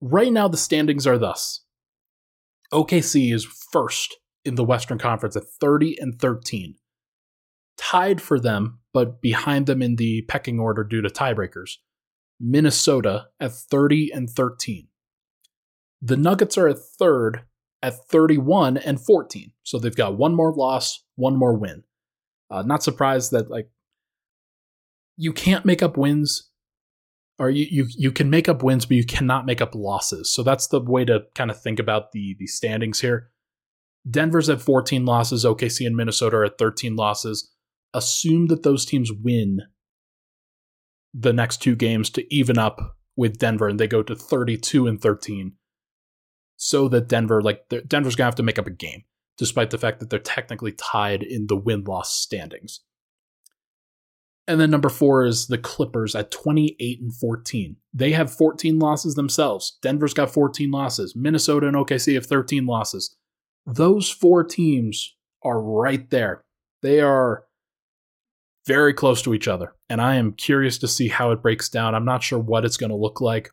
[0.00, 1.64] Right now, the standings are thus
[2.72, 6.76] OKC is first in the Western Conference at 30 and 13
[7.76, 11.76] tied for them, but behind them in the pecking order due to tiebreakers.
[12.40, 14.88] Minnesota at 30 and 13.
[16.00, 17.42] The Nuggets are at third
[17.82, 19.52] at 31 and 14.
[19.62, 21.84] So they've got one more loss, one more win.
[22.50, 23.70] Uh, not surprised that like
[25.16, 26.50] you can't make up wins
[27.38, 30.32] or you, you you can make up wins but you cannot make up losses.
[30.32, 33.30] So that's the way to kind of think about the the standings here.
[34.08, 37.52] Denver's at 14 losses, OKC and Minnesota are at 13 losses
[37.94, 39.62] assume that those teams win
[41.14, 45.00] the next two games to even up with Denver and they go to 32 and
[45.00, 45.52] 13
[46.64, 49.02] so that Denver like Denver's to have to make up a game
[49.36, 52.80] despite the fact that they're technically tied in the win-loss standings.
[54.46, 57.76] And then number 4 is the Clippers at 28 and 14.
[57.92, 59.78] They have 14 losses themselves.
[59.82, 61.16] Denver's got 14 losses.
[61.16, 63.16] Minnesota and OKC have 13 losses.
[63.66, 66.44] Those four teams are right there.
[66.82, 67.44] They are
[68.66, 69.74] very close to each other.
[69.88, 71.96] And I am curious to see how it breaks down.
[71.96, 73.50] I'm not sure what it's going to look like.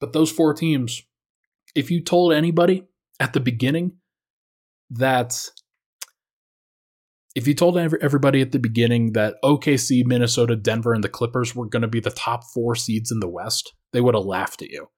[0.00, 1.02] But those four teams,
[1.76, 2.84] if you told anybody
[3.20, 3.92] at the beginning
[4.90, 5.48] that
[7.34, 11.68] if you told everybody at the beginning that OKC, Minnesota, Denver, and the Clippers were
[11.68, 14.70] going to be the top four seeds in the West, they would have laughed at
[14.70, 14.88] you.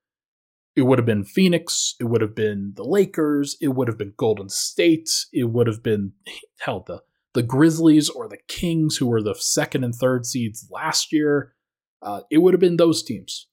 [0.76, 1.96] It would have been Phoenix.
[1.98, 3.56] It would have been the Lakers.
[3.60, 5.10] It would have been Golden State.
[5.32, 6.12] It would have been,
[6.60, 7.02] hell, the
[7.34, 11.54] the Grizzlies or the Kings, who were the second and third seeds last year.
[12.00, 13.48] Uh, it would have been those teams.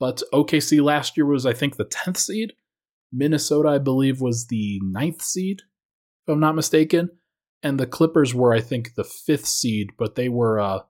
[0.00, 2.54] But OKC last year was, I think, the 10th seed.
[3.12, 5.60] Minnesota, I believe, was the ninth seed,
[6.26, 7.10] if I'm not mistaken.
[7.62, 10.80] And the Clippers were, I think, the fifth seed, but they were uh,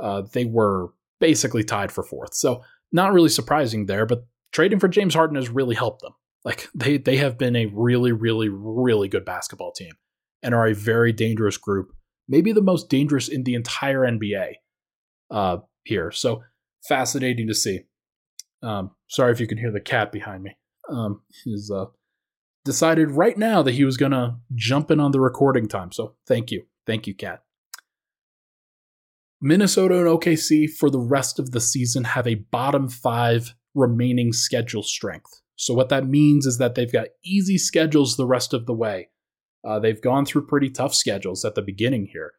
[0.00, 0.88] uh, they were
[1.20, 2.34] basically tied for fourth.
[2.34, 6.12] So not really surprising there, but trading for James Harden has really helped them.
[6.44, 9.92] Like they they have been a really, really, really good basketball team
[10.42, 11.88] and are a very dangerous group,
[12.28, 14.52] maybe the most dangerous in the entire NBA
[15.30, 16.10] uh, here.
[16.10, 16.42] So
[16.88, 17.80] fascinating to see.
[18.62, 20.56] Um, sorry if you can hear the cat behind me.
[20.88, 21.86] Um, he's uh,
[22.64, 25.92] decided right now that he was going to jump in on the recording time.
[25.92, 26.64] So thank you.
[26.86, 27.42] Thank you, cat.
[29.40, 34.82] Minnesota and OKC for the rest of the season have a bottom five remaining schedule
[34.82, 35.42] strength.
[35.56, 39.08] So, what that means is that they've got easy schedules the rest of the way.
[39.64, 42.32] Uh, they've gone through pretty tough schedules at the beginning here,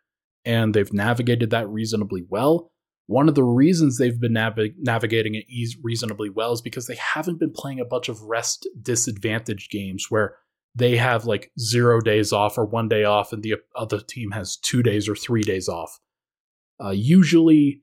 [0.45, 2.71] and they've navigated that reasonably well.
[3.07, 5.45] One of the reasons they've been nav- navigating it
[5.81, 10.35] reasonably well is because they haven't been playing a bunch of rest disadvantage games where
[10.75, 14.57] they have like zero days off or one day off, and the other team has
[14.57, 15.99] two days or three days off.
[16.83, 17.81] Uh, usually,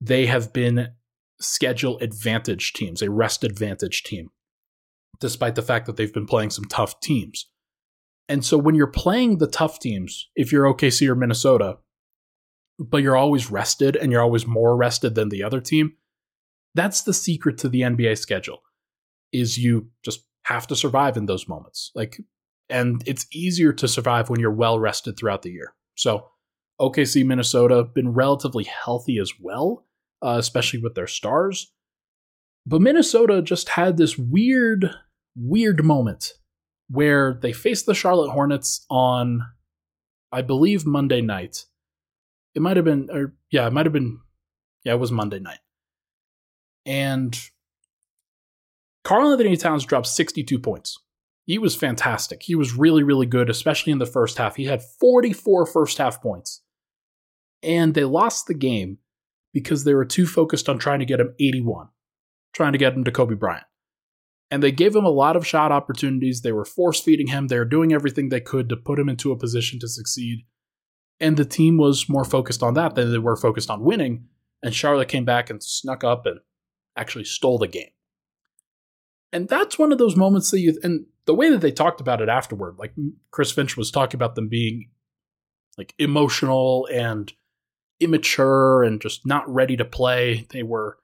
[0.00, 0.88] they have been
[1.40, 4.30] schedule advantage teams, a rest advantage team,
[5.20, 7.48] despite the fact that they've been playing some tough teams.
[8.28, 11.78] And so when you're playing the tough teams, if you're OKC or Minnesota,
[12.78, 15.94] but you're always rested and you're always more rested than the other team,
[16.74, 18.62] that's the secret to the NBA schedule.
[19.32, 21.90] Is you just have to survive in those moments.
[21.94, 22.18] Like
[22.68, 25.74] and it's easier to survive when you're well rested throughout the year.
[25.94, 26.26] So
[26.80, 29.86] OKC Minnesota been relatively healthy as well,
[30.22, 31.72] uh, especially with their stars.
[32.66, 34.90] But Minnesota just had this weird,
[35.36, 36.32] weird moment
[36.88, 39.42] where they faced the Charlotte Hornets on,
[40.32, 41.64] I believe, Monday night.
[42.56, 44.18] It might have been, or yeah, it might have been,
[44.82, 45.58] yeah, it was Monday night.
[46.86, 47.38] And
[49.04, 50.98] Karl-Anthony Towns dropped 62 points.
[51.44, 52.42] He was fantastic.
[52.42, 54.56] He was really, really good, especially in the first half.
[54.56, 56.62] He had 44 first half points.
[57.62, 58.98] And they lost the game
[59.52, 61.88] because they were too focused on trying to get him 81,
[62.54, 63.66] trying to get him to Kobe Bryant.
[64.50, 66.40] And they gave him a lot of shot opportunities.
[66.40, 67.48] They were force feeding him.
[67.48, 70.46] They were doing everything they could to put him into a position to succeed.
[71.20, 74.26] And the team was more focused on that than they were focused on winning.
[74.62, 76.40] And Charlotte came back and snuck up and
[76.96, 77.90] actually stole the game.
[79.32, 82.20] And that's one of those moments that you, and the way that they talked about
[82.20, 82.94] it afterward, like
[83.30, 84.90] Chris Finch was talking about them being
[85.76, 87.32] like emotional and
[88.00, 90.46] immature and just not ready to play.
[90.50, 90.98] They were,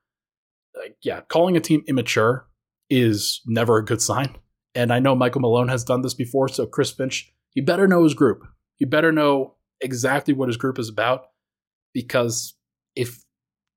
[0.77, 2.47] like, yeah, calling a team immature
[2.89, 4.37] is never a good sign.
[4.75, 8.05] And I know Michael Malone has done this before, so Chris Finch, he better know
[8.05, 8.47] his group.
[8.77, 11.27] He better know exactly what his group is about
[11.93, 12.55] because
[12.97, 13.23] if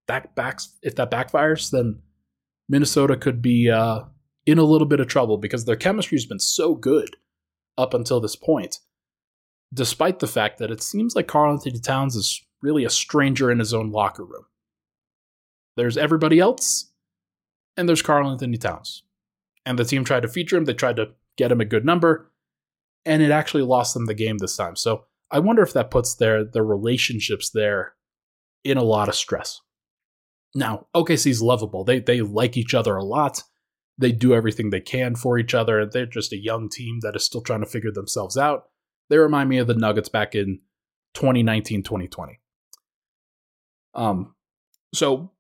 [0.08, 2.02] that backs if that backfires, then
[2.70, 4.02] Minnesota could be uh,
[4.46, 7.18] in a little bit of trouble because their chemistry has been so good
[7.78, 8.80] up until this point,
[9.74, 13.74] despite the fact that it seems like Karl-Anthony Towns is really a stranger in his
[13.74, 14.46] own locker room.
[15.76, 16.92] There's everybody else,
[17.76, 19.04] and there's Karl-Anthony Towns.
[19.66, 22.32] And the team tried to feature him, they tried to get him a good number,
[23.06, 24.76] and it actually lost them the game this time.
[24.76, 27.96] So I wonder if that puts their their relationships there
[28.64, 29.62] in a lot of stress.
[30.54, 31.84] Now, OKC's lovable.
[31.84, 33.44] They they like each other a lot.
[33.98, 35.86] They do everything they can for each other.
[35.86, 38.66] They're just a young team that is still trying to figure themselves out.
[39.10, 40.60] They remind me of the Nuggets back in
[41.14, 42.40] 2019, 2020.
[43.94, 44.36] Um,
[44.94, 45.32] so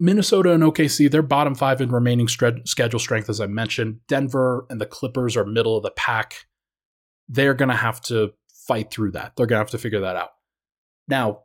[0.00, 4.00] Minnesota and OKC, they're bottom five in remaining stre- schedule strength, as I mentioned.
[4.08, 6.46] Denver and the Clippers are middle of the pack.
[7.28, 8.32] They're going to have to
[8.66, 9.32] fight through that.
[9.36, 10.30] They're going to have to figure that out.
[11.08, 11.40] Now,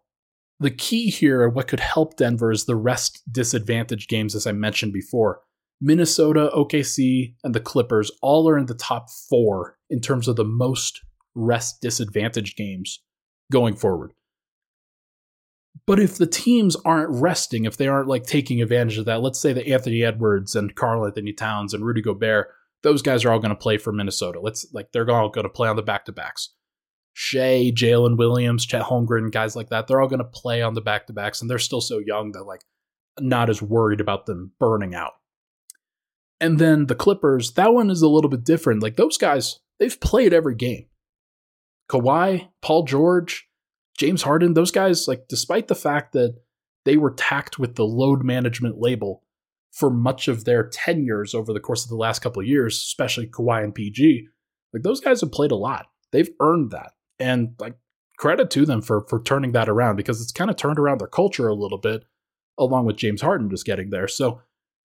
[0.60, 4.94] the key here, what could help Denver is the rest disadvantage games, as I mentioned
[4.94, 5.42] before.
[5.80, 10.44] Minnesota, OKC, and the Clippers all are in the top four in terms of the
[10.44, 11.02] most
[11.36, 13.04] rest disadvantage games
[13.52, 14.14] going forward.
[15.86, 19.40] But if the teams aren't resting, if they aren't like taking advantage of that, let's
[19.40, 22.48] say that Anthony Edwards and Karl-Anthony Towns and Rudy Gobert,
[22.82, 24.40] those guys are all going to play for Minnesota.
[24.40, 26.56] Let's like they're all going to play on the back to backs.
[27.20, 30.82] Shai, Jalen Williams, Chet Holmgren, guys like that, they're all going to play on the
[30.82, 32.62] back to backs, and they're still so young that like
[33.20, 35.14] not as worried about them burning out.
[36.40, 38.84] And then the Clippers, that one is a little bit different.
[38.84, 40.86] Like those guys, they've played every game.
[41.90, 43.50] Kawhi, Paul George,
[43.98, 46.36] James Harden, those guys, like, despite the fact that
[46.86, 49.24] they were tacked with the load management label
[49.72, 53.26] for much of their tenures over the course of the last couple of years, especially
[53.26, 54.28] Kawhi and PG,
[54.72, 55.88] like those guys have played a lot.
[56.12, 56.92] They've earned that.
[57.20, 57.76] And like
[58.18, 61.08] credit to them for for turning that around because it's kind of turned around their
[61.08, 62.04] culture a little bit,
[62.58, 64.08] along with James Harden just getting there.
[64.08, 64.42] So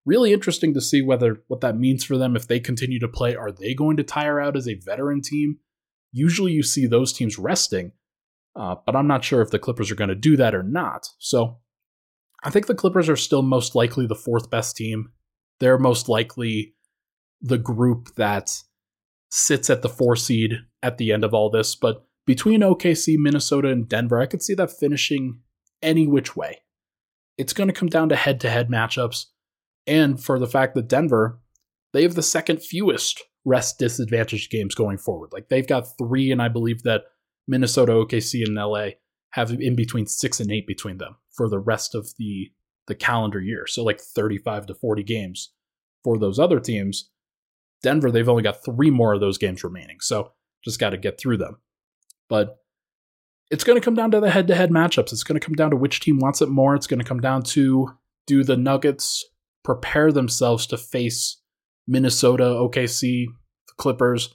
[0.05, 3.36] really interesting to see whether what that means for them if they continue to play.
[3.36, 5.59] Are they going to tire out as a veteran team?
[6.11, 7.93] Usually you see those teams resting,
[8.55, 11.07] uh, but I'm not sure if the Clippers are going to do that or not.
[11.17, 11.57] So
[12.43, 15.11] I think the Clippers are still most likely the fourth best team.
[15.59, 16.76] They're most likely
[17.41, 18.55] the group that
[19.32, 21.76] sits at the four seed at the end of all this.
[21.76, 25.39] But between OKC, Minnesota, and Denver, I could see that finishing
[25.82, 26.61] any which way.
[27.38, 29.26] It's going to come down to head to head matchups.
[29.86, 31.39] And for the fact that Denver,
[31.91, 35.32] they have the second fewest rest disadvantaged games going forward.
[35.34, 37.03] Like they've got three, and I believe that
[37.47, 38.91] Minnesota, OKC, and LA
[39.32, 42.51] have in between six and eight between them for the rest of the
[42.88, 43.65] the calendar year.
[43.65, 45.53] So like 35 to 40 games
[46.03, 47.09] for those other teams.
[47.82, 49.97] Denver, they've only got three more of those games remaining.
[50.01, 51.57] So just got to get through them.
[52.34, 52.57] But
[53.51, 55.13] it's going to come down to the head to head matchups.
[55.13, 56.73] It's going to come down to which team wants it more.
[56.73, 57.91] It's going to come down to
[58.25, 59.23] do the Nuggets
[59.63, 61.39] prepare themselves to face
[61.88, 63.27] Minnesota, OKC,
[63.67, 64.34] the Clippers?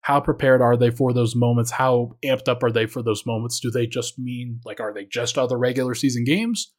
[0.00, 1.70] How prepared are they for those moments?
[1.70, 3.60] How amped up are they for those moments?
[3.60, 6.72] Do they just mean, like, are they just other regular season games?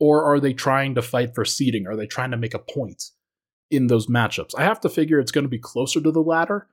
[0.00, 1.86] Or are they trying to fight for seeding?
[1.86, 3.04] Are they trying to make a point
[3.70, 4.50] in those matchups?
[4.58, 6.66] I have to figure it's going to be closer to the latter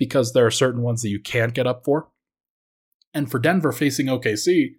[0.00, 2.08] because there are certain ones that you can't get up for.
[3.16, 4.72] And for Denver facing OKC,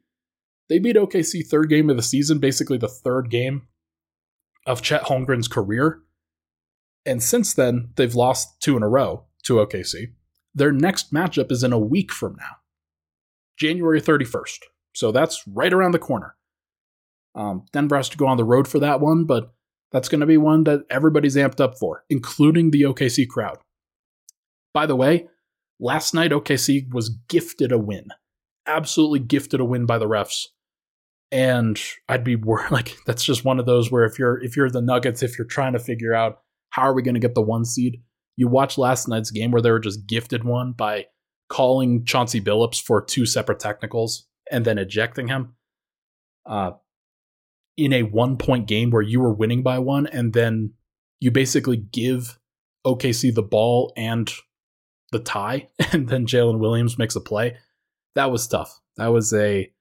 [0.70, 3.64] they beat OKC third game of the season, basically the third game
[4.68, 6.04] of Chet Holmgren's career.
[7.04, 10.14] And since then, they've lost two in a row to OKC.
[10.54, 12.58] Their next matchup is in a week from now,
[13.58, 14.60] January 31st.
[14.94, 16.36] So that's right around the corner.
[17.34, 19.52] Um, Denver has to go on the road for that one, but
[19.92, 23.58] that's going to be one that everybody's amped up for, including the OKC crowd.
[24.76, 25.28] By the way,
[25.80, 28.10] last night OKC was gifted a win.
[28.68, 30.46] Absolutely gifted a win by the refs
[31.32, 32.68] and I'd be worried.
[32.72, 35.48] Like that's just one of those where if you're if you're the Nuggets, if you're
[35.48, 36.40] trying to figure out
[36.70, 38.02] how are we going to get the one seed,
[38.36, 41.06] you watch last night's game where they were just gifted one by
[41.50, 45.56] calling Chauncey Billups for two separate technicals and then ejecting him.
[46.46, 46.72] Uh,
[47.78, 50.74] in a one point game where you were winning by one, and then
[51.20, 52.40] you basically give
[52.86, 54.32] OKC the ball and
[55.12, 57.58] the tie, and then Jalen Williams makes a play.
[58.18, 58.82] That was tough.
[58.96, 59.72] That was a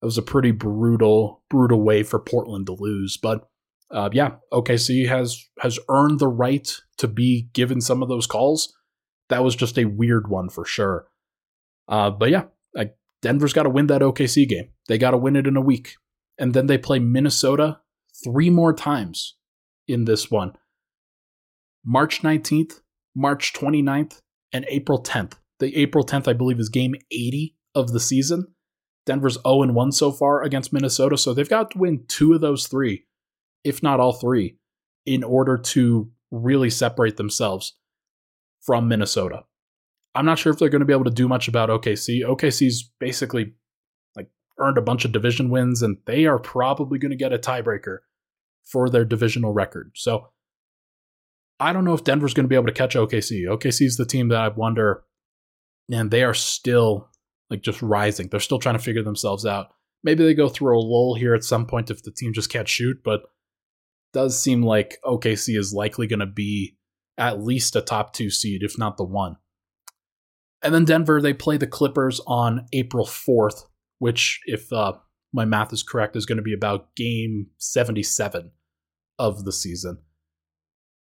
[0.00, 3.16] that was a pretty brutal, brutal way for Portland to lose.
[3.16, 3.48] But
[3.88, 8.76] uh, yeah, OKC has has earned the right to be given some of those calls.
[9.28, 11.06] That was just a weird one for sure.
[11.86, 14.70] Uh, but yeah, like Denver's got to win that OKC game.
[14.88, 15.94] They got to win it in a week,
[16.36, 17.78] and then they play Minnesota
[18.24, 19.36] three more times
[19.86, 20.56] in this one.
[21.84, 22.80] March 19th,
[23.14, 24.18] March 29th,
[24.52, 25.34] and April 10th.
[25.62, 28.48] The April 10th, I believe, is game 80 of the season.
[29.06, 32.66] Denver's 0 1 so far against Minnesota, so they've got to win two of those
[32.66, 33.06] three,
[33.62, 34.56] if not all three,
[35.06, 37.76] in order to really separate themselves
[38.60, 39.44] from Minnesota.
[40.16, 42.26] I'm not sure if they're going to be able to do much about OKC.
[42.26, 43.54] OKC's basically
[44.16, 47.38] like earned a bunch of division wins, and they are probably going to get a
[47.38, 47.98] tiebreaker
[48.64, 49.92] for their divisional record.
[49.94, 50.30] So
[51.60, 53.44] I don't know if Denver's going to be able to catch OKC.
[53.44, 55.04] OKC is the team that I wonder,
[55.90, 57.08] and they are still
[57.50, 58.28] like just rising.
[58.28, 59.68] They're still trying to figure themselves out.
[60.04, 62.68] Maybe they go through a lull here at some point if the team just can't
[62.68, 63.22] shoot, but
[64.12, 66.76] does seem like OKC is likely going to be
[67.18, 69.36] at least a top two seed, if not the one.
[70.62, 73.64] And then Denver, they play the Clippers on April 4th,
[73.98, 74.94] which, if uh,
[75.32, 78.50] my math is correct, is going to be about game 77
[79.18, 79.98] of the season.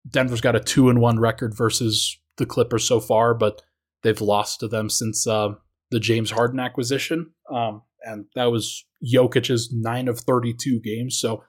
[0.09, 3.61] Denver's got a two and one record versus the Clippers so far, but
[4.03, 5.49] they've lost to them since uh,
[5.91, 7.31] the James Harden acquisition.
[7.53, 11.19] Um, and that was Jokic's nine of 32 games.
[11.19, 11.43] So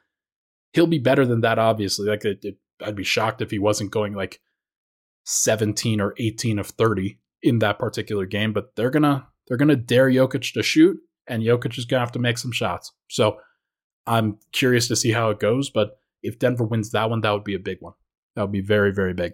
[0.72, 2.08] he'll be better than that, obviously.
[2.08, 4.40] Like, it, it, I'd be shocked if he wasn't going like
[5.24, 8.52] 17 or 18 of 30 in that particular game.
[8.52, 12.18] But they're gonna they're gonna dare Jokic to shoot, and Jokic is gonna have to
[12.18, 12.92] make some shots.
[13.08, 13.38] So
[14.06, 15.70] I'm curious to see how it goes.
[15.70, 17.94] But if Denver wins that one, that would be a big one.
[18.34, 19.32] That would be very very big.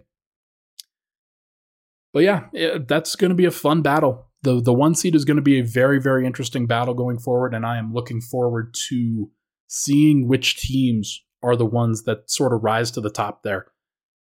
[2.12, 5.24] But yeah, it, that's going to be a fun battle the the one seed is
[5.24, 8.74] going to be a very very interesting battle going forward, and I am looking forward
[8.88, 9.30] to
[9.66, 13.66] seeing which teams are the ones that sort of rise to the top there.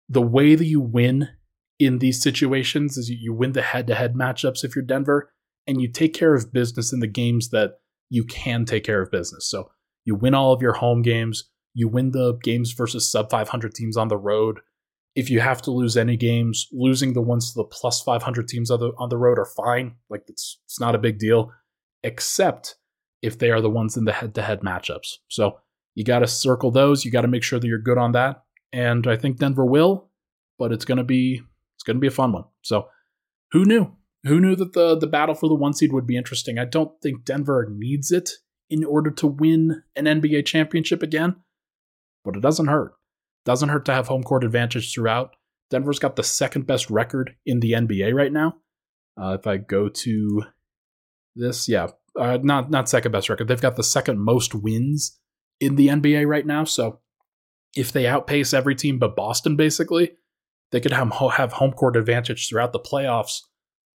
[0.07, 1.29] The way that you win
[1.77, 5.31] in these situations is you win the head to head matchups if you're Denver,
[5.67, 9.11] and you take care of business in the games that you can take care of
[9.11, 9.49] business.
[9.49, 9.69] So
[10.03, 13.95] you win all of your home games, you win the games versus sub 500 teams
[13.95, 14.59] on the road,
[15.15, 18.71] if you have to lose any games, losing the ones to the plus 500 teams
[18.71, 19.95] on the, on the road are fine.
[20.09, 21.51] Like it's, it's not a big deal,
[22.03, 22.75] except
[23.21, 25.15] if they are the ones in the head to head matchups.
[25.27, 25.59] So
[25.95, 27.03] you got to circle those.
[27.03, 28.43] You got to make sure that you're good on that.
[28.71, 30.09] And I think Denver will,
[30.57, 31.41] but it's going to be,
[31.75, 32.45] it's going to be a fun one.
[32.61, 32.87] So
[33.51, 33.95] who knew?
[34.25, 36.59] Who knew that the, the battle for the one seed would be interesting?
[36.59, 38.29] I don't think Denver needs it
[38.69, 41.37] in order to win an NBA championship again,
[42.23, 42.93] but it doesn't hurt.
[43.49, 45.35] Doesn't hurt to have home court advantage throughout.
[45.71, 48.57] Denver's got the second best record in the NBA right now.
[49.19, 50.43] Uh, if I go to
[51.35, 53.47] this, yeah, uh, not not second best record.
[53.47, 55.19] They've got the second most wins
[55.59, 56.63] in the NBA right now.
[56.63, 56.99] So
[57.75, 60.11] if they outpace every team but Boston, basically,
[60.71, 63.39] they could have have home court advantage throughout the playoffs,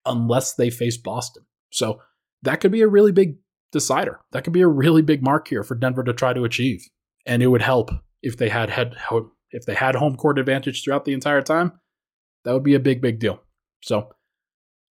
[0.05, 1.43] unless they face Boston.
[1.71, 1.99] So
[2.43, 3.35] that could be a really big
[3.73, 4.21] decider.
[4.31, 6.87] That could be a really big mark here for Denver to try to achieve,
[7.25, 7.91] and it would help
[8.21, 8.95] if they had had
[9.51, 11.73] if they had home court advantage throughout the entire time.
[12.43, 13.41] That would be a big big deal.
[13.83, 14.09] So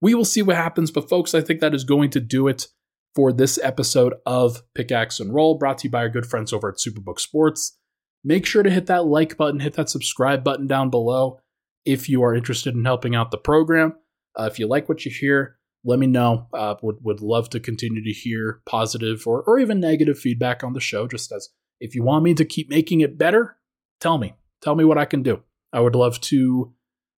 [0.01, 2.69] we will see what happens, but folks, I think that is going to do it
[3.15, 6.69] for this episode of Pickaxe and Roll, brought to you by our good friends over
[6.69, 7.79] at Superbook Sports.
[8.23, 11.41] Make sure to hit that like button, hit that subscribe button down below
[11.87, 13.95] if you are interested in helping out the program.
[14.39, 16.49] Uh, if you like what you hear, let me know.
[16.53, 20.75] Uh, would would love to continue to hear positive or or even negative feedback on
[20.75, 21.07] the show.
[21.07, 21.49] Just as
[21.81, 23.57] if you want me to keep making it better,
[24.01, 24.35] tell me.
[24.67, 25.45] Tell me what I can do.
[25.73, 26.75] I would love to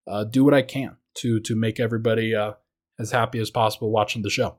[0.05, 2.55] uh, do what I can to to make everybody uh,
[2.99, 4.57] as happy as possible watching the show.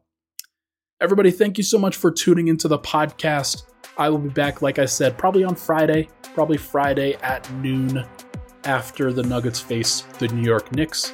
[0.98, 3.64] Everybody, thank you so much for tuning into the podcast.
[3.98, 8.06] I will be back, like I said, probably on Friday, probably Friday at noon
[8.64, 11.12] after the Nuggets face the New York Knicks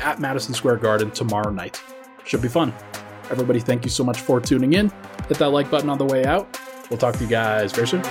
[0.00, 1.82] at Madison Square Garden tomorrow night.
[2.26, 2.72] Should be fun.
[3.28, 4.92] Everybody, thank you so much for tuning in.
[5.26, 6.56] Hit that like button on the way out.
[6.90, 8.04] We'll talk to you guys very soon.